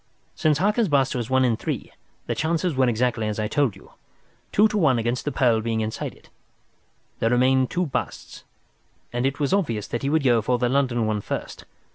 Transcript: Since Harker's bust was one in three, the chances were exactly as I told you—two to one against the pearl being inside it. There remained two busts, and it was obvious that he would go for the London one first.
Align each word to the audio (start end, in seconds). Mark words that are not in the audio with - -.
Since 0.33 0.57
Harker's 0.57 0.87
bust 0.87 1.13
was 1.15 1.29
one 1.29 1.45
in 1.45 1.55
three, 1.55 1.91
the 2.25 2.33
chances 2.33 2.73
were 2.73 2.89
exactly 2.89 3.27
as 3.27 3.37
I 3.37 3.47
told 3.47 3.75
you—two 3.75 4.67
to 4.69 4.75
one 4.75 4.97
against 4.97 5.25
the 5.25 5.31
pearl 5.31 5.61
being 5.61 5.81
inside 5.81 6.15
it. 6.15 6.31
There 7.19 7.29
remained 7.29 7.69
two 7.69 7.85
busts, 7.85 8.43
and 9.13 9.27
it 9.27 9.39
was 9.39 9.53
obvious 9.53 9.85
that 9.89 10.01
he 10.01 10.09
would 10.09 10.23
go 10.23 10.41
for 10.41 10.57
the 10.57 10.69
London 10.69 11.05
one 11.05 11.21
first. 11.21 11.65